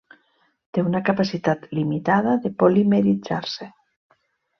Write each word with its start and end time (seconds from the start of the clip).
Té 0.77 0.83
una 0.85 1.01
capacitat 1.09 1.67
limitada 1.79 2.33
de 2.47 2.51
polimeritzar-se. 2.63 3.69